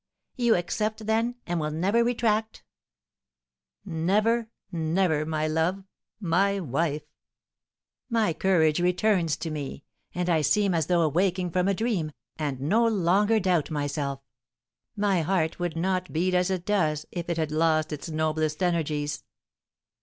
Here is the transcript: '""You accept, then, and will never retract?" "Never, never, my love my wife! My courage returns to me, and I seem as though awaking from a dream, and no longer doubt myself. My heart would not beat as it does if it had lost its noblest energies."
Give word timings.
'""You 0.35 0.55
accept, 0.55 1.05
then, 1.05 1.35
and 1.45 1.59
will 1.59 1.69
never 1.69 2.03
retract?" 2.03 2.63
"Never, 3.85 4.49
never, 4.71 5.27
my 5.27 5.47
love 5.47 5.83
my 6.19 6.59
wife! 6.59 7.03
My 8.09 8.33
courage 8.33 8.79
returns 8.79 9.37
to 9.37 9.51
me, 9.51 9.83
and 10.15 10.27
I 10.27 10.41
seem 10.41 10.73
as 10.73 10.87
though 10.87 11.01
awaking 11.03 11.51
from 11.51 11.67
a 11.67 11.75
dream, 11.75 12.13
and 12.35 12.59
no 12.61 12.83
longer 12.87 13.39
doubt 13.39 13.69
myself. 13.69 14.21
My 14.95 15.21
heart 15.21 15.59
would 15.59 15.75
not 15.77 16.11
beat 16.11 16.33
as 16.33 16.49
it 16.49 16.65
does 16.65 17.05
if 17.11 17.29
it 17.29 17.37
had 17.37 17.51
lost 17.51 17.93
its 17.93 18.09
noblest 18.09 18.63
energies." 18.63 19.23